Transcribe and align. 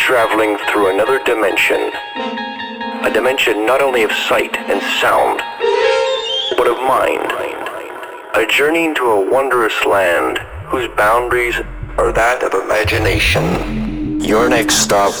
traveling 0.00 0.56
through 0.70 0.90
another 0.92 1.22
dimension. 1.24 1.92
A 3.04 3.10
dimension 3.12 3.66
not 3.66 3.82
only 3.82 4.02
of 4.02 4.10
sight 4.10 4.56
and 4.56 4.80
sound, 5.00 5.40
but 6.56 6.66
of 6.66 6.78
mind. 6.78 7.30
A 8.34 8.46
journey 8.48 8.86
into 8.86 9.04
a 9.04 9.30
wondrous 9.30 9.84
land 9.84 10.38
whose 10.66 10.88
boundaries 10.96 11.56
are 11.98 12.12
that 12.12 12.42
of 12.42 12.54
imagination. 12.54 14.20
Your 14.20 14.48
next 14.48 14.76
stop, 14.76 15.12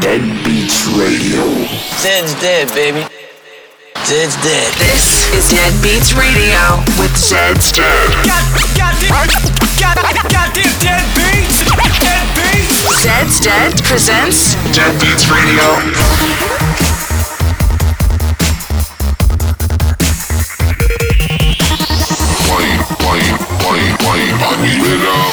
Dead 0.00 0.22
Beats 0.44 0.86
Radio. 0.94 1.42
Zed's 1.98 2.34
dead, 2.40 2.68
baby. 2.74 3.02
Zed's 4.06 4.36
dead. 4.36 4.72
This 4.78 5.26
is 5.34 5.50
Dead 5.50 5.74
Beats 5.82 6.14
Radio 6.14 6.78
with 7.00 7.16
Zed's 7.16 7.72
Dead. 7.72 8.10
God, 8.22 8.78
God, 8.78 8.93
Dead, 13.04 13.30
dead 13.42 13.72
presents 13.84 14.54
Dead 14.74 15.00
Beats 15.00 15.30
Radio. 15.30 15.78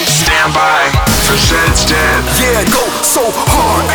Stand 0.05 0.53
by 0.53 0.89
for 1.25 1.37
Zed's 1.37 1.85
dead. 1.85 2.23
Yeah, 2.39 2.63
go 2.69 2.85
so 3.01 3.23
hard. 3.33 3.87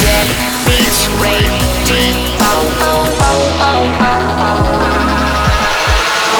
Dead 0.00 0.28
beats 0.66 1.08
radio. 1.20 1.54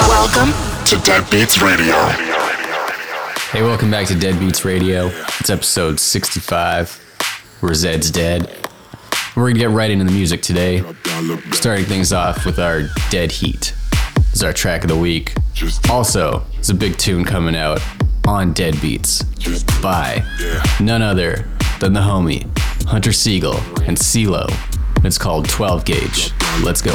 Welcome 0.09 0.64
to 0.85 0.97
Dead 1.03 1.27
Beats 1.31 1.61
Radio. 1.61 1.95
Hey, 3.51 3.63
welcome 3.63 3.89
back 3.89 4.07
to 4.07 4.15
Dead 4.15 4.39
Beats 4.39 4.63
Radio. 4.63 5.07
It's 5.39 5.49
episode 5.49 5.99
65, 5.99 7.57
where 7.61 7.73
Zed's 7.73 8.11
dead. 8.11 8.55
We're 9.35 9.47
gonna 9.47 9.59
get 9.59 9.71
right 9.71 9.89
into 9.89 10.05
the 10.05 10.11
music 10.11 10.41
today, 10.43 10.83
starting 11.51 11.85
things 11.85 12.13
off 12.13 12.45
with 12.45 12.59
our 12.59 12.83
Dead 13.09 13.31
Heat. 13.31 13.73
This 14.15 14.35
is 14.35 14.43
our 14.43 14.53
track 14.53 14.83
of 14.83 14.89
the 14.89 14.97
week. 14.97 15.33
Also, 15.89 16.45
it's 16.59 16.69
a 16.69 16.75
big 16.75 16.97
tune 16.97 17.25
coming 17.25 17.55
out 17.55 17.81
on 18.27 18.53
Dead 18.53 18.79
Beats 18.79 19.23
by 19.81 20.23
none 20.79 21.01
other 21.01 21.47
than 21.79 21.93
the 21.93 22.01
homie 22.01 22.45
Hunter 22.87 23.11
Siegel 23.11 23.57
and 23.87 23.97
CeeLo. 23.97 24.47
It's 25.03 25.17
called 25.17 25.49
12 25.49 25.83
Gauge. 25.85 26.31
Let's 26.61 26.81
go. 26.81 26.93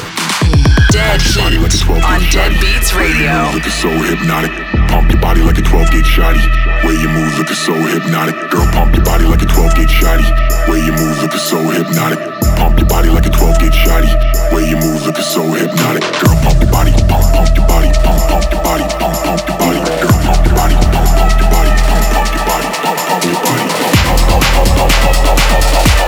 Dead 0.90 1.22
Heat 1.22 1.86
on 1.86 2.20
Dead 2.34 2.52
Beats 2.58 2.94
Radio. 2.94 3.46
Looking 3.54 3.70
so 3.70 3.90
hypnotic. 3.90 4.50
Pump 4.90 5.10
your 5.10 5.20
body 5.20 5.40
like 5.40 5.58
a 5.58 5.62
12 5.62 5.90
gauge 5.90 6.04
shotty. 6.04 6.42
Way 6.82 6.98
you 6.98 7.08
move 7.08 7.38
looking 7.38 7.54
so 7.54 7.74
hypnotic. 7.74 8.34
Girl, 8.50 8.66
pump 8.74 8.94
your 8.96 9.04
body 9.04 9.24
like 9.24 9.42
a 9.42 9.46
12 9.46 9.74
gauge 9.76 9.90
shotty. 9.90 10.26
Way 10.66 10.82
you 10.82 10.92
move 10.92 11.22
looking 11.22 11.38
so 11.38 11.58
hypnotic. 11.70 12.18
Pump 12.58 12.78
your 12.78 12.88
body 12.88 13.08
like 13.08 13.26
a 13.26 13.30
12 13.30 13.60
gauge 13.60 13.74
shotty. 13.74 14.10
Way 14.52 14.68
you 14.68 14.76
move 14.76 15.06
looking 15.06 15.22
so 15.22 15.42
hypnotic. 15.54 16.02
Girl, 16.18 16.34
pump 16.42 16.58
your 16.58 16.70
body. 16.70 16.92
Pump, 17.06 17.26
pump 17.38 17.54
your 17.54 17.66
body. 17.70 17.90
Pump, 18.02 18.22
pump 18.26 18.50
your 18.50 18.62
body. 18.66 18.84
Pump, 18.98 19.16
pump 19.22 19.46
your 19.46 19.58
body. 19.62 19.78
Girl, 20.02 20.18
pump 20.26 20.42
your 20.42 20.54
body. 20.58 20.74
Pump, 20.74 21.10
pump 21.14 21.38
your 21.38 21.50
body. 21.54 21.70
Pump, 21.86 22.06
pump 22.10 22.34
your 22.34 22.44
body. 22.50 22.66
Pump, 22.82 22.98
pump 23.06 23.24
your 23.30 23.38
body. 23.46 23.62
Pump, 23.78 24.22
pump, 24.26 24.42
pump, 24.50 24.70
pump, 24.74 24.94
pump, 24.98 25.38
pump, 25.38 25.66
pump, 25.70 25.99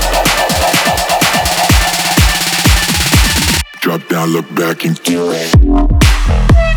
I 4.23 4.27
look 4.27 4.49
back 4.55 4.85
and 4.85 4.95
do 5.03 5.33
it. 5.33 6.72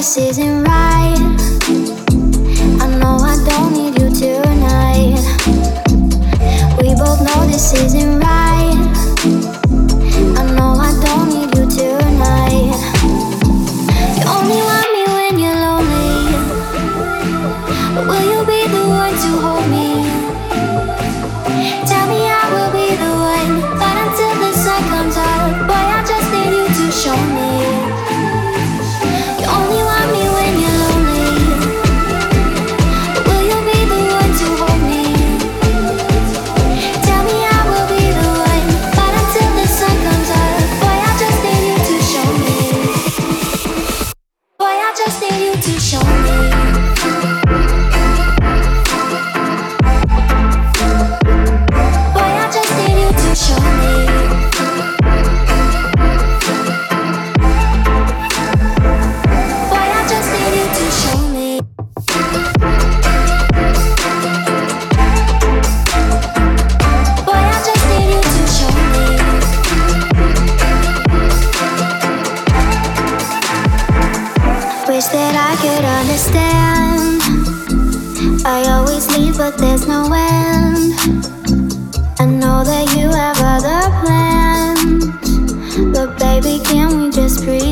this 0.00 0.16
isn't 0.16 0.64
right. 0.64 0.69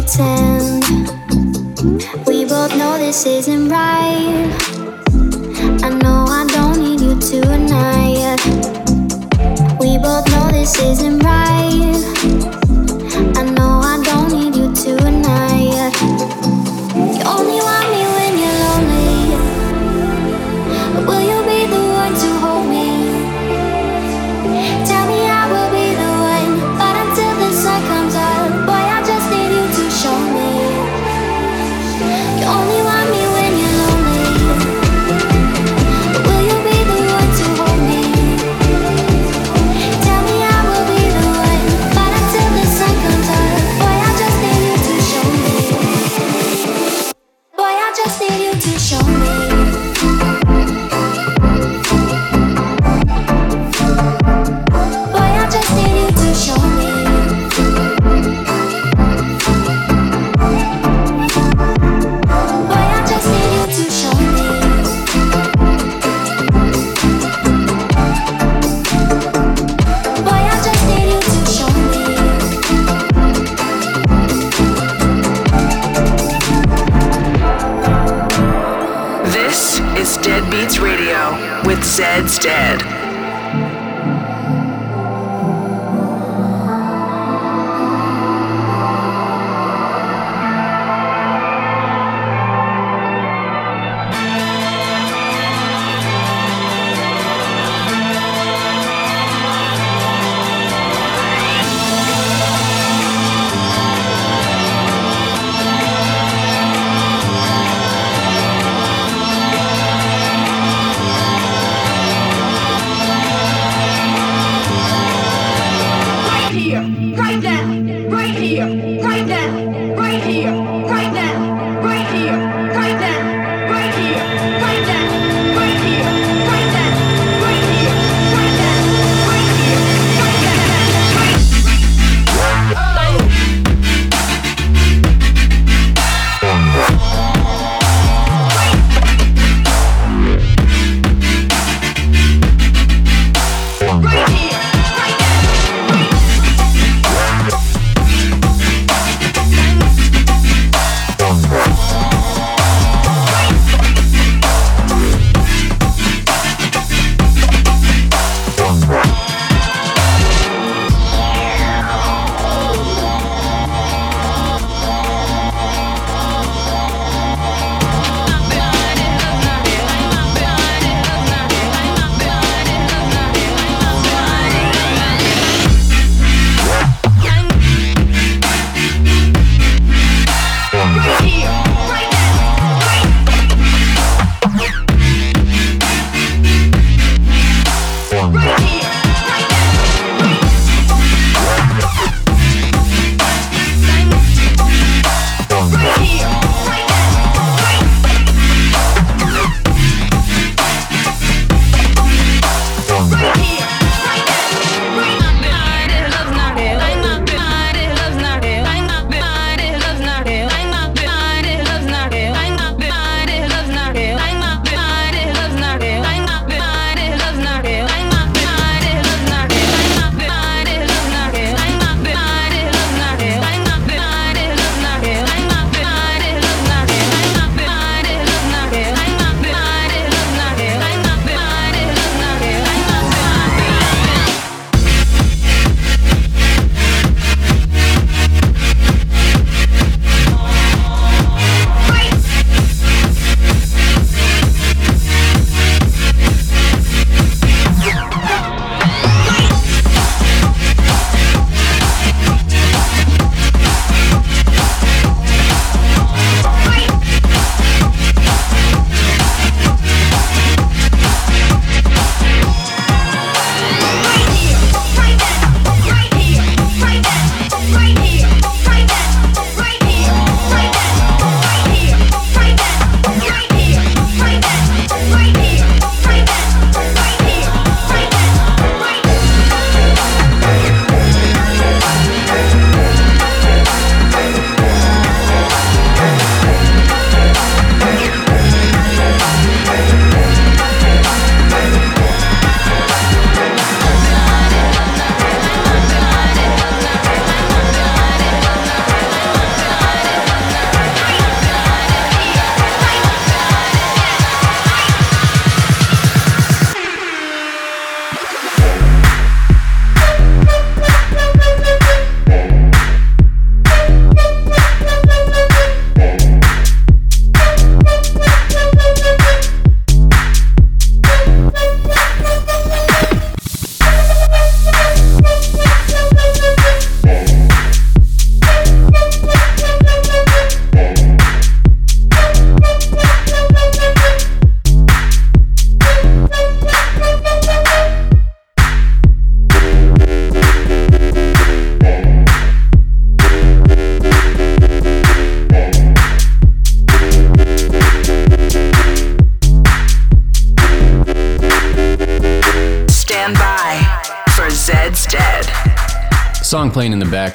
pretend. 0.00 0.84
We 2.26 2.44
both 2.44 2.76
know 2.76 2.98
this 2.98 3.26
isn't 3.26 3.68
right. 3.68 4.48
I 5.82 5.90
know 5.90 6.24
I 6.28 6.46
don't 6.54 6.78
need 6.78 7.00
you 7.00 7.18
tonight. 7.18 8.38
We 9.80 9.98
both 9.98 10.26
know 10.30 10.50
this 10.52 10.80
isn't 10.80 11.17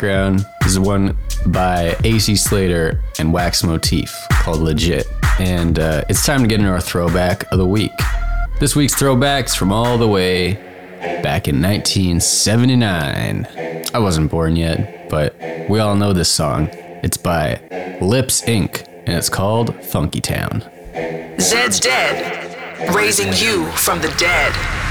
background 0.03 0.45
is 0.65 0.77
one 0.77 1.17
by 1.45 1.95
AC 2.03 2.35
Slater 2.35 3.01
and 3.19 3.31
Wax 3.31 3.63
Motif 3.63 4.13
called 4.31 4.59
Legit. 4.59 5.07
And 5.39 5.79
uh, 5.79 6.03
it's 6.09 6.25
time 6.25 6.41
to 6.41 6.47
get 6.49 6.59
into 6.59 6.71
our 6.71 6.81
throwback 6.81 7.49
of 7.53 7.57
the 7.57 7.65
week. 7.65 7.93
This 8.59 8.75
week's 8.75 8.95
throwbacks 8.95 9.55
from 9.55 9.71
all 9.71 9.97
the 9.97 10.07
way 10.09 10.55
back 11.23 11.47
in 11.47 11.61
1979. 11.61 13.47
I 13.93 13.99
wasn't 13.99 14.29
born 14.29 14.57
yet, 14.57 15.07
but 15.09 15.37
we 15.69 15.79
all 15.79 15.95
know 15.95 16.11
this 16.11 16.29
song. 16.29 16.67
It's 17.01 17.15
by 17.15 17.61
Lips 18.01 18.41
Inc., 18.41 18.85
and 19.05 19.17
it's 19.17 19.29
called 19.29 19.73
Funky 19.85 20.19
Town. 20.19 20.65
Zed's 21.39 21.79
Dead. 21.79 22.93
raising 22.93 23.31
you 23.31 23.67
from 23.71 24.01
the 24.01 24.13
dead. 24.17 24.82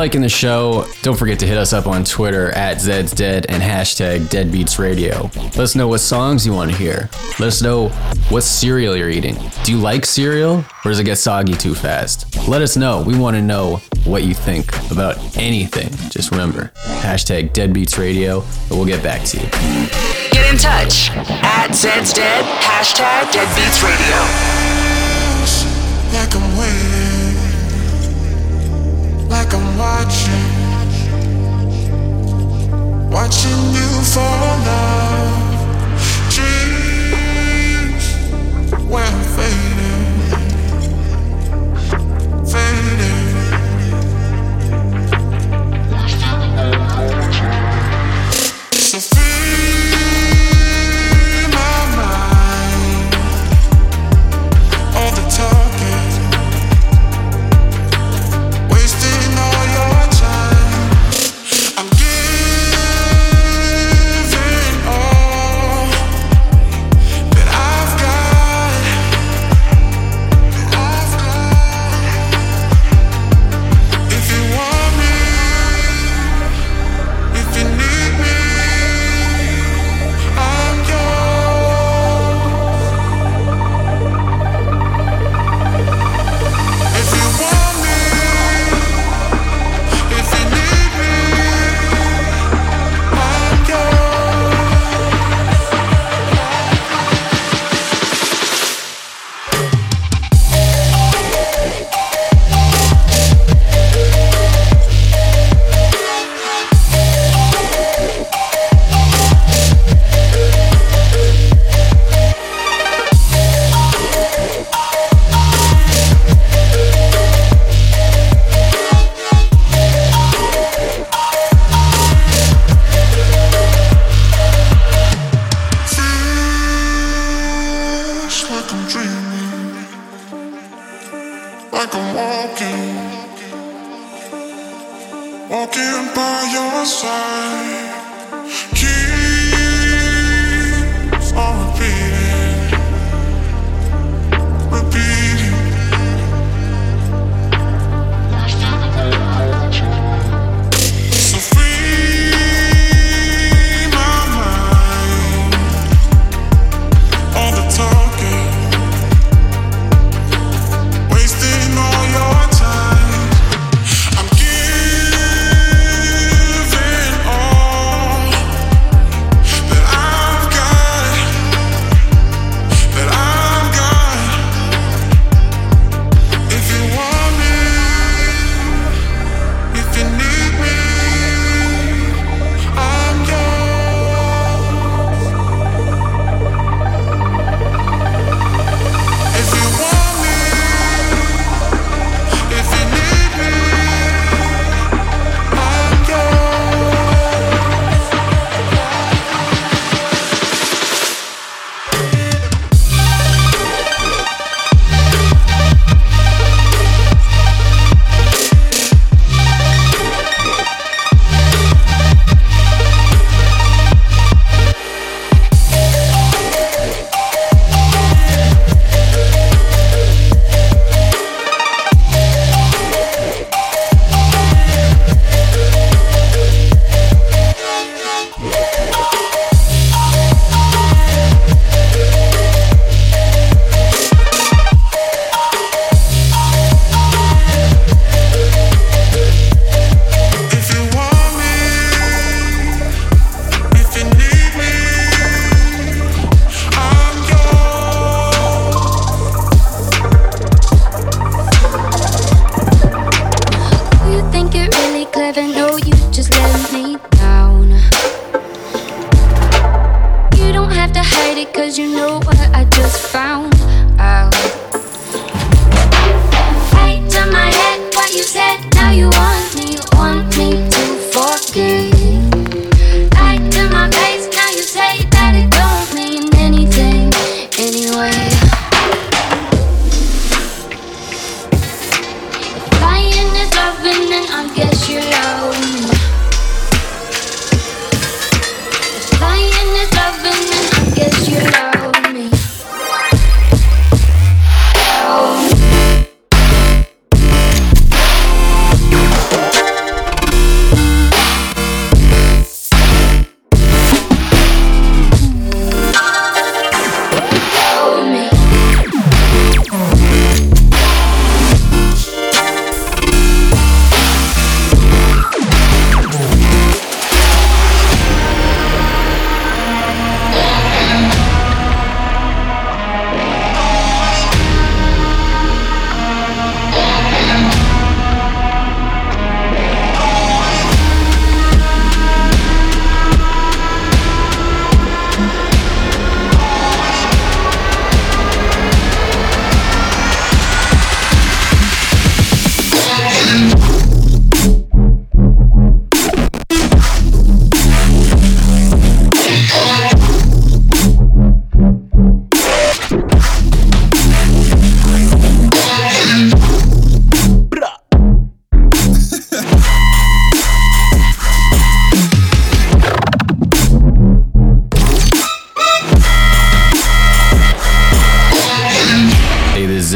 Liking 0.00 0.22
the 0.22 0.28
show, 0.30 0.86
don't 1.02 1.18
forget 1.18 1.38
to 1.38 1.46
hit 1.46 1.58
us 1.58 1.74
up 1.74 1.86
on 1.86 2.02
Twitter 2.02 2.50
at 2.52 2.80
Zed's 2.80 3.12
Dead 3.12 3.44
and 3.50 3.62
hashtag 3.62 4.20
Deadbeats 4.28 4.78
Radio. 4.78 5.30
Let 5.34 5.58
us 5.58 5.74
know 5.74 5.88
what 5.88 5.98
songs 5.98 6.46
you 6.46 6.54
want 6.54 6.70
to 6.70 6.76
hear. 6.78 7.10
Let 7.38 7.48
us 7.48 7.60
know 7.60 7.90
what 8.30 8.40
cereal 8.40 8.96
you're 8.96 9.10
eating. 9.10 9.36
Do 9.62 9.72
you 9.72 9.78
like 9.78 10.06
cereal 10.06 10.64
or 10.86 10.90
does 10.90 11.00
it 11.00 11.04
get 11.04 11.18
soggy 11.18 11.52
too 11.52 11.74
fast? 11.74 12.48
Let 12.48 12.62
us 12.62 12.78
know. 12.78 13.02
We 13.02 13.18
want 13.18 13.36
to 13.36 13.42
know 13.42 13.82
what 14.04 14.22
you 14.22 14.32
think 14.32 14.74
about 14.90 15.18
anything. 15.36 15.90
Just 16.08 16.30
remember, 16.30 16.72
hashtag 17.02 17.52
Deadbeats 17.52 17.98
Radio, 17.98 18.40
and 18.40 18.70
we'll 18.70 18.86
get 18.86 19.02
back 19.02 19.22
to 19.26 19.36
you. 19.36 19.50
Get 20.30 20.50
in 20.50 20.56
touch 20.56 21.10
at 21.10 21.74
Zed's 21.74 22.14
Dead, 22.14 22.42
hashtag 22.62 23.30
Deadbeats 23.32 23.84
Radio. 23.84 24.79
Like 29.50 29.60
I'm 29.60 29.78
watching, 29.78 30.30
watching 33.10 33.74
you 33.74 34.02
fall 34.04 34.54
in 34.54 34.64
love. 34.64 35.49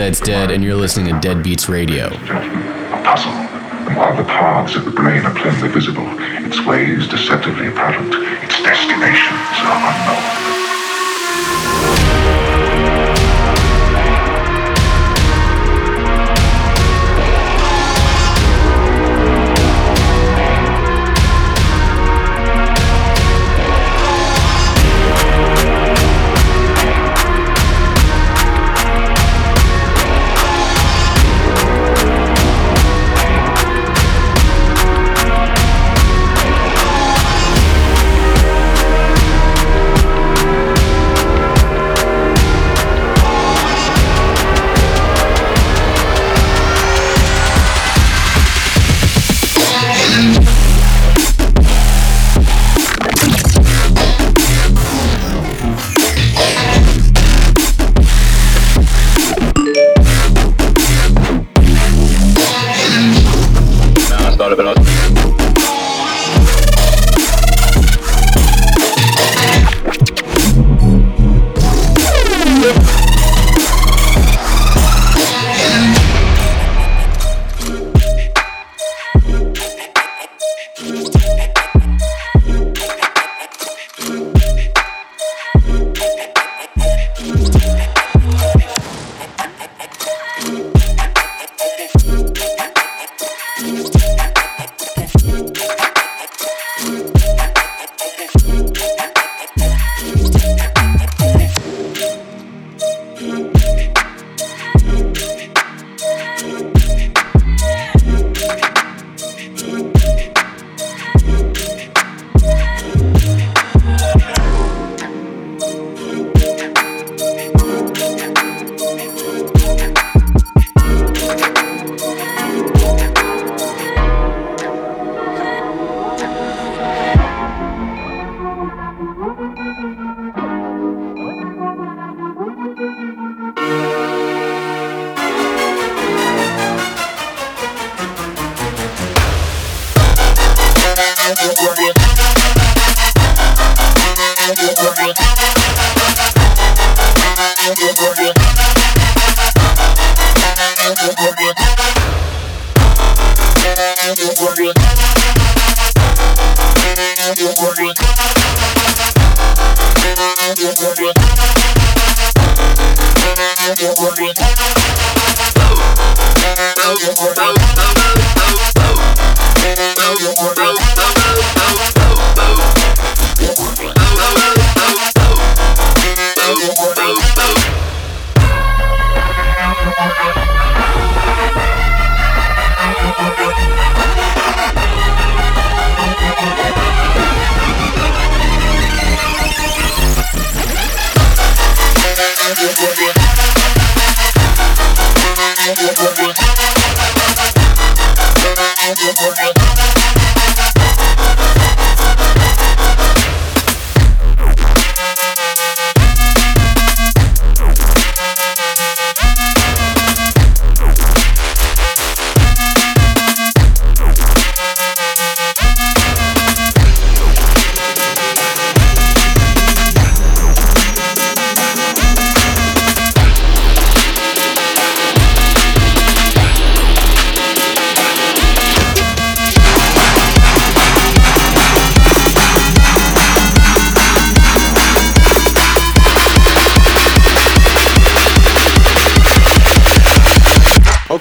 Zed's 0.05 0.21
Dead, 0.21 0.51
and 0.51 0.63
you're 0.63 0.75
listening 0.75 1.15
to 1.15 1.19
Dead 1.19 1.43
Beats 1.43 1.67
Radio. 1.67 2.09
A 2.09 3.01
puzzle. 3.03 3.33
And 3.33 3.97
while 3.97 4.15
the 4.15 4.25
paths 4.25 4.77
of 4.77 4.85
the 4.85 4.91
brain 4.91 5.25
are 5.25 5.35
plainly 5.35 5.69
visible, 5.69 6.05
its 6.45 6.61
ways 6.67 7.09
deceptively 7.09 7.69
apparent, 7.69 8.13
its 8.45 8.63
destinations 8.63 9.33
are 9.65 9.81
unknown. 9.81 10.34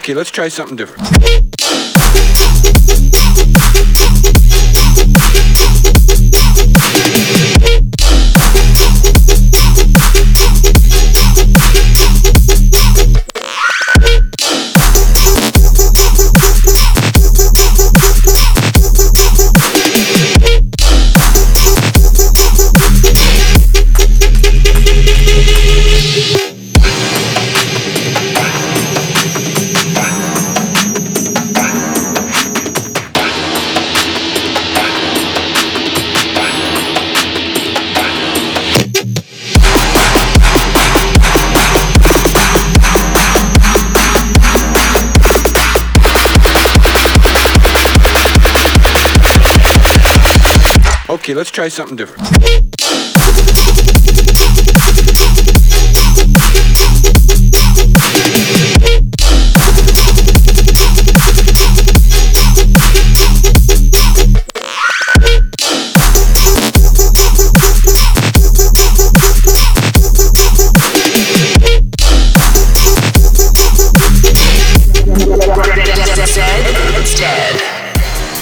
Okay, 0.03 0.13
let's 0.13 0.31
try 0.31 0.49
something 0.49 0.75
different. 0.75 1.42
Okay, 51.23 51.33
let's 51.33 51.51
try 51.51 51.69
something 51.69 51.95
different. 51.95 52.27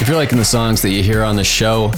If 0.01 0.07
you're 0.07 0.17
liking 0.17 0.39
the 0.39 0.43
songs 0.43 0.81
that 0.81 0.89
you 0.89 1.03
hear 1.03 1.21
on 1.21 1.35
the 1.35 1.43
show, 1.43 1.93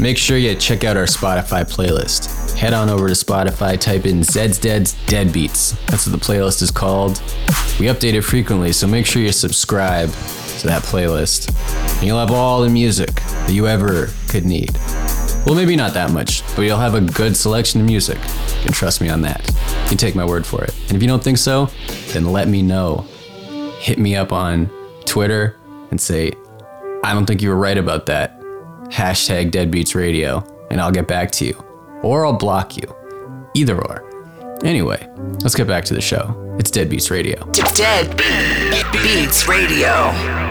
make 0.00 0.18
sure 0.18 0.36
you 0.36 0.54
check 0.54 0.84
out 0.84 0.96
our 0.96 1.04
Spotify 1.04 1.64
playlist. 1.64 2.54
Head 2.56 2.72
on 2.72 2.88
over 2.88 3.08
to 3.08 3.14
Spotify, 3.14 3.78
type 3.78 4.06
in 4.06 4.22
Zed's 4.22 4.58
Dead's 4.58 4.94
Dead 5.06 5.32
Beats. 5.32 5.72
That's 5.86 6.06
what 6.06 6.18
the 6.18 6.24
playlist 6.24 6.62
is 6.62 6.70
called. 6.70 7.20
We 7.78 7.86
update 7.86 8.14
it 8.14 8.22
frequently, 8.22 8.72
so 8.72 8.86
make 8.86 9.06
sure 9.06 9.22
you 9.22 9.32
subscribe 9.32 10.10
to 10.10 10.66
that 10.66 10.82
playlist. 10.82 11.48
And 11.98 12.06
you'll 12.06 12.18
have 12.18 12.30
all 12.30 12.62
the 12.62 12.68
music 12.68 13.14
that 13.14 13.52
you 13.52 13.66
ever 13.66 14.08
could 14.28 14.44
need. 14.44 14.76
Well, 15.46 15.54
maybe 15.54 15.76
not 15.76 15.94
that 15.94 16.10
much, 16.10 16.42
but 16.56 16.62
you'll 16.62 16.78
have 16.78 16.94
a 16.94 17.00
good 17.00 17.36
selection 17.36 17.80
of 17.80 17.86
music. 17.86 18.18
You 18.18 18.62
can 18.62 18.72
trust 18.72 19.00
me 19.00 19.08
on 19.08 19.22
that. 19.22 19.46
You 19.82 19.88
can 19.90 19.96
take 19.96 20.14
my 20.14 20.24
word 20.24 20.44
for 20.44 20.64
it. 20.64 20.74
And 20.88 20.96
if 20.96 21.02
you 21.02 21.08
don't 21.08 21.22
think 21.22 21.38
so, 21.38 21.70
then 22.08 22.32
let 22.32 22.48
me 22.48 22.62
know. 22.62 23.06
Hit 23.78 23.98
me 23.98 24.16
up 24.16 24.32
on 24.32 24.68
Twitter 25.04 25.56
and 25.90 26.00
say, 26.00 26.32
I 27.04 27.14
don't 27.14 27.26
think 27.26 27.42
you 27.42 27.50
were 27.50 27.56
right 27.56 27.78
about 27.78 28.06
that. 28.06 28.35
Hashtag 28.90 29.50
Deadbeats 29.50 29.94
Radio, 29.94 30.44
and 30.70 30.80
I'll 30.80 30.92
get 30.92 31.08
back 31.08 31.30
to 31.32 31.46
you. 31.46 31.64
Or 32.02 32.24
I'll 32.26 32.32
block 32.32 32.76
you. 32.76 32.94
Either 33.54 33.76
or. 33.80 34.04
Anyway, 34.64 35.08
let's 35.42 35.54
get 35.54 35.66
back 35.66 35.84
to 35.86 35.94
the 35.94 36.00
show. 36.00 36.56
It's 36.58 36.70
Deadbeats 36.70 37.10
Radio. 37.10 37.44
Dead 37.52 38.16
Beats 38.92 39.46
Radio. 39.48 40.45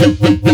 Wait, 0.00 0.20
wait, 0.20 0.42
wait. 0.42 0.53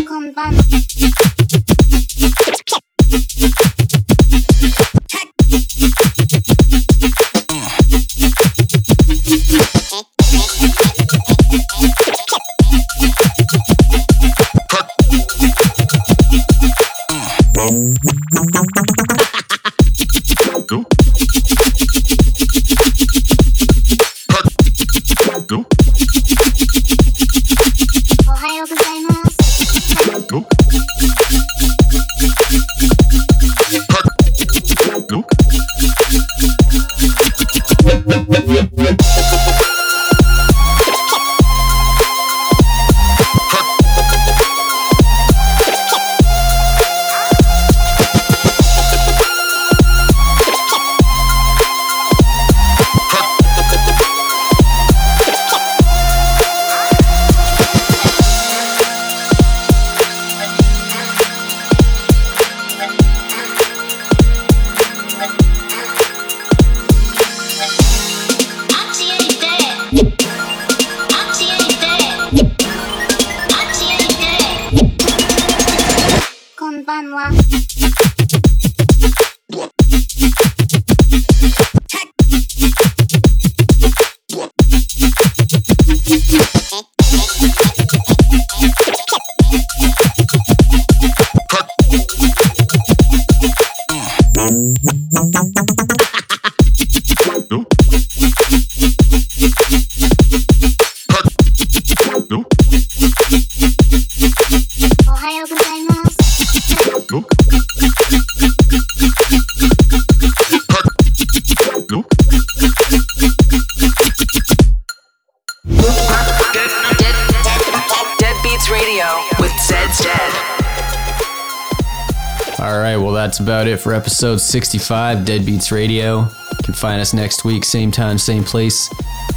About 123.40 123.66
it 123.66 123.78
for 123.78 123.92
episode 123.94 124.38
65, 124.38 125.18
Deadbeats 125.26 125.72
Radio. 125.72 126.20
You 126.20 126.64
can 126.64 126.74
find 126.74 127.00
us 127.00 127.14
next 127.14 127.44
week, 127.44 127.64
same 127.64 127.90
time, 127.90 128.18
same 128.18 128.44
place. 128.44 128.88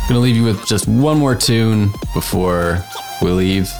Gonna 0.07 0.19
leave 0.19 0.35
you 0.35 0.43
with 0.43 0.65
just 0.65 0.87
one 0.87 1.17
more 1.17 1.35
tune 1.35 1.91
before 2.13 2.83
we 3.21 3.31
leave. 3.31 3.71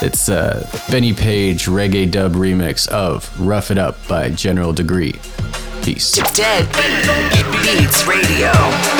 It's 0.00 0.28
a 0.28 0.68
Benny 0.90 1.12
Page 1.12 1.66
reggae 1.66 2.10
dub 2.10 2.34
remix 2.34 2.88
of 2.88 3.30
Rough 3.40 3.70
It 3.70 3.78
Up 3.78 3.96
by 4.06 4.30
General 4.30 4.72
Degree. 4.72 5.14
Peace. 5.82 6.12
Dead 6.34 6.66
Beats 7.62 8.06
Radio. 8.06 8.93